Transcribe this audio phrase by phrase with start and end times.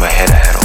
[0.00, 0.57] my head, I had